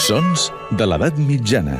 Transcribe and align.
Sons 0.00 0.46
de 0.78 0.86
l'edat 0.86 1.18
mitjana. 1.20 1.74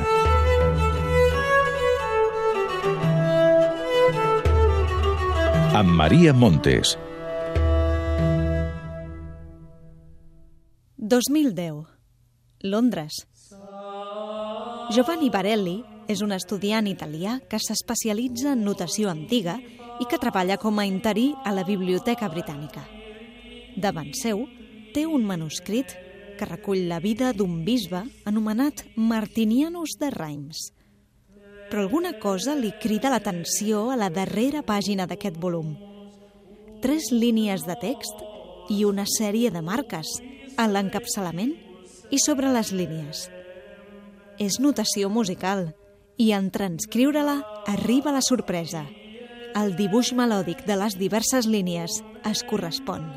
Amb 5.79 5.95
Maria 5.97 6.33
Montes. 6.37 6.91
2010. 10.97 11.79
Londres. 12.61 13.23
Giovanni 14.93 15.31
Barelli 15.33 15.79
és 16.05 16.21
un 16.21 16.35
estudiant 16.37 16.85
italià 16.91 17.39
que 17.49 17.57
s'especialitza 17.57 18.53
en 18.53 18.61
notació 18.67 19.09
antiga 19.09 19.57
i 19.97 20.05
que 20.05 20.21
treballa 20.21 20.59
com 20.61 20.77
a 20.77 20.85
interí 20.85 21.31
a 21.41 21.55
la 21.57 21.65
Biblioteca 21.65 22.29
Britànica. 22.29 22.85
Davant 23.81 24.13
seu 24.21 24.45
té 24.93 25.07
un 25.09 25.25
manuscrit 25.25 25.97
que 26.41 26.47
recull 26.49 26.87
la 26.89 26.97
vida 26.97 27.35
d'un 27.37 27.59
bisbe 27.61 27.99
anomenat 28.25 28.81
Martinianus 28.97 29.93
de 30.01 30.09
Reims. 30.09 30.71
Però 31.69 31.83
alguna 31.83 32.15
cosa 32.17 32.55
li 32.57 32.71
crida 32.81 33.11
l'atenció 33.13 33.91
a 33.93 33.97
la 33.99 34.09
darrera 34.09 34.63
pàgina 34.65 35.05
d'aquest 35.05 35.37
volum. 35.37 35.75
Tres 36.81 37.11
línies 37.13 37.67
de 37.69 37.77
text 37.77 38.25
i 38.73 38.81
una 38.89 39.05
sèrie 39.05 39.53
de 39.53 39.61
marques 39.61 40.09
a 40.57 40.65
l'encapçalament 40.65 41.53
i 42.09 42.17
sobre 42.17 42.49
les 42.49 42.73
línies. 42.73 43.27
És 44.41 44.57
notació 44.57 45.13
musical 45.13 45.67
i 46.17 46.31
en 46.33 46.49
transcriure-la 46.49 47.37
arriba 47.69 48.17
la 48.17 48.25
sorpresa. 48.25 48.87
El 49.53 49.75
dibuix 49.77 50.09
melòdic 50.17 50.65
de 50.65 50.81
les 50.81 50.97
diverses 50.97 51.45
línies 51.45 52.01
es 52.25 52.41
correspon. 52.49 53.11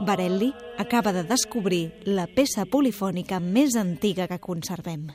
Barelli 0.00 0.52
acaba 0.78 1.12
de 1.12 1.22
descobrir 1.22 1.92
la 2.04 2.26
peça 2.26 2.64
polifònica 2.66 3.38
més 3.40 3.76
antiga 3.78 4.26
que 4.26 4.40
conservem. 4.42 5.06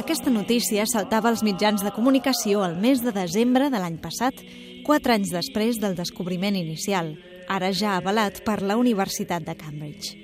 Aquesta 0.00 0.30
notícia 0.32 0.86
saltava 0.90 1.28
als 1.30 1.44
mitjans 1.46 1.84
de 1.86 1.92
comunicació 1.94 2.64
el 2.66 2.74
mes 2.80 3.04
de 3.04 3.12
desembre 3.14 3.68
de 3.70 3.78
l'any 3.78 4.00
passat, 4.02 4.34
quatre 4.82 5.14
anys 5.14 5.30
després 5.30 5.78
del 5.78 5.94
descobriment 5.94 6.56
inicial, 6.58 7.12
ara 7.46 7.70
ja 7.70 7.94
avalat 7.98 8.40
per 8.42 8.58
la 8.62 8.78
Universitat 8.80 9.44
de 9.46 9.54
Cambridge. 9.54 10.16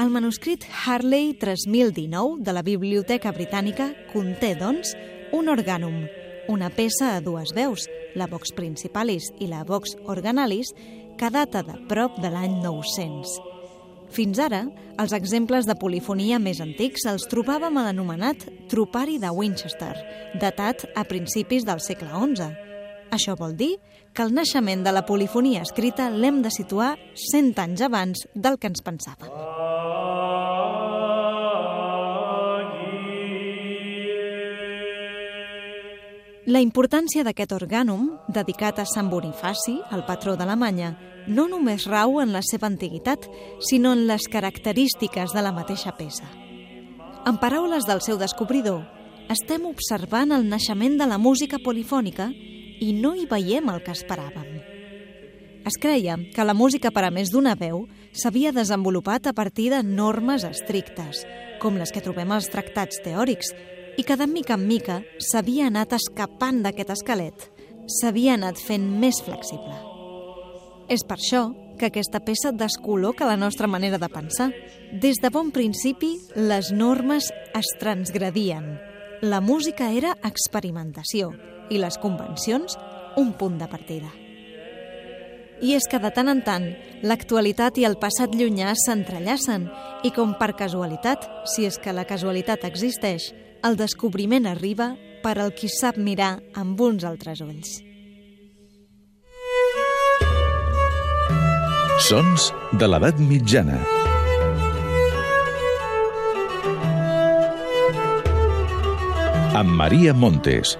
El 0.00 0.08
manuscrit 0.14 0.64
Harley 0.86 1.34
3019 1.34 2.44
de 2.46 2.52
la 2.54 2.62
Biblioteca 2.62 3.32
Britànica 3.36 3.90
conté, 4.12 4.54
doncs, 4.56 4.94
un 5.36 5.48
orgànum, 5.52 6.04
una 6.48 6.70
peça 6.74 7.14
a 7.16 7.20
dues 7.22 7.52
veus, 7.54 7.86
la 8.18 8.26
vox 8.26 8.54
principalis 8.56 9.30
i 9.38 9.46
la 9.50 9.62
vox 9.64 9.94
organalis, 10.10 10.72
que 11.18 11.30
data 11.30 11.62
de 11.62 11.76
prop 11.88 12.16
de 12.22 12.30
l'any 12.32 12.58
900. 12.62 13.36
Fins 14.10 14.40
ara, 14.42 14.64
els 14.98 15.12
exemples 15.14 15.68
de 15.68 15.76
polifonia 15.78 16.40
més 16.42 16.58
antics 16.64 17.06
els 17.06 17.28
trobàvem 17.30 17.76
a 17.78 17.84
l'anomenat 17.86 18.48
Tropari 18.72 19.20
de 19.22 19.30
Winchester, 19.30 19.92
datat 20.42 20.88
a 20.98 21.06
principis 21.06 21.66
del 21.68 21.82
segle 21.84 22.10
XI. 22.10 22.50
Això 23.14 23.36
vol 23.38 23.54
dir 23.58 23.76
que 24.14 24.26
el 24.26 24.34
naixement 24.34 24.82
de 24.86 24.94
la 24.94 25.06
polifonia 25.06 25.62
escrita 25.62 26.10
l'hem 26.10 26.42
de 26.42 26.50
situar 26.50 26.96
100 27.30 27.54
anys 27.62 27.86
abans 27.86 28.26
del 28.34 28.58
que 28.58 28.70
ens 28.70 28.82
pensàvem. 28.86 29.49
La 36.50 36.58
importància 36.58 37.22
d'aquest 37.22 37.52
orgànum, 37.54 38.08
dedicat 38.34 38.80
a 38.82 38.84
Sant 38.88 39.06
Bonifaci, 39.06 39.76
el 39.94 40.00
patró 40.08 40.32
d'Alemanya, 40.34 40.88
no 41.30 41.44
només 41.46 41.84
rau 41.86 42.16
en 42.18 42.32
la 42.34 42.40
seva 42.42 42.66
antiguitat, 42.66 43.28
sinó 43.68 43.92
en 43.94 44.08
les 44.08 44.26
característiques 44.32 45.30
de 45.30 45.44
la 45.46 45.52
mateixa 45.54 45.94
peça. 45.94 46.26
En 47.22 47.38
paraules 47.38 47.86
del 47.86 48.02
seu 48.02 48.18
descobridor, 48.18 48.82
estem 49.30 49.68
observant 49.70 50.34
el 50.34 50.48
naixement 50.50 50.98
de 50.98 51.06
la 51.06 51.20
música 51.22 51.62
polifònica 51.62 52.32
i 52.34 52.90
no 52.98 53.14
hi 53.14 53.28
veiem 53.30 53.70
el 53.70 53.84
que 53.86 53.94
esperàvem. 53.94 54.58
Es 55.70 55.78
creia 55.78 56.18
que 56.34 56.48
la 56.48 56.56
música 56.56 56.90
per 56.90 57.04
a 57.06 57.14
més 57.14 57.30
d'una 57.30 57.54
veu 57.54 57.84
s'havia 58.10 58.50
desenvolupat 58.50 59.30
a 59.30 59.36
partir 59.38 59.70
de 59.70 59.84
normes 59.86 60.42
estrictes, 60.48 61.22
com 61.62 61.78
les 61.78 61.94
que 61.94 62.02
trobem 62.02 62.32
als 62.34 62.50
tractats 62.50 62.98
teòrics, 63.04 63.54
i 63.98 64.04
que 64.04 64.16
de 64.16 64.26
mica 64.26 64.54
en 64.54 64.66
mica 64.68 65.00
s'havia 65.30 65.70
anat 65.70 65.94
escapant 65.96 66.62
d'aquest 66.64 66.92
esquelet, 66.96 67.48
s'havia 68.00 68.36
anat 68.38 68.60
fent 68.60 68.86
més 69.00 69.18
flexible. 69.24 69.76
És 70.90 71.04
per 71.06 71.18
això 71.18 71.48
que 71.80 71.88
aquesta 71.88 72.20
peça 72.20 72.52
descol·loca 72.52 73.24
la 73.24 73.38
nostra 73.40 73.66
manera 73.70 73.98
de 73.98 74.08
pensar. 74.12 74.50
Des 74.92 75.16
de 75.22 75.30
bon 75.32 75.48
principi, 75.50 76.12
les 76.36 76.70
normes 76.76 77.30
es 77.56 77.70
transgredien. 77.80 78.74
La 79.22 79.40
música 79.40 79.90
era 79.92 80.12
experimentació 80.24 81.30
i 81.70 81.80
les 81.80 81.96
convencions 82.02 82.76
un 83.16 83.32
punt 83.32 83.56
de 83.58 83.68
partida. 83.68 84.10
I 85.60 85.74
és 85.76 85.84
que 85.88 86.00
de 86.00 86.08
tant 86.12 86.28
en 86.32 86.40
tant 86.44 86.66
l'actualitat 87.04 87.76
i 87.80 87.84
el 87.88 87.98
passat 88.00 88.32
llunyà 88.36 88.72
s'entrellacen 88.76 89.66
i 90.04 90.12
com 90.16 90.32
per 90.40 90.54
casualitat, 90.56 91.26
si 91.52 91.66
és 91.68 91.76
que 91.80 91.92
la 91.96 92.06
casualitat 92.08 92.64
existeix, 92.68 93.28
el 93.66 93.76
descobriment 93.76 94.48
arriba 94.48 94.94
per 95.22 95.36
al 95.38 95.52
qui 95.56 95.68
sap 95.68 95.98
mirar 96.00 96.38
amb 96.56 96.80
uns 96.80 97.04
altres 97.04 97.42
ulls. 97.44 97.78
Sons 102.00 102.48
de 102.80 102.88
l'edat 102.88 103.18
mitjana. 103.20 103.80
Amb 109.60 109.76
Maria 109.76 110.14
Montes. 110.16 110.78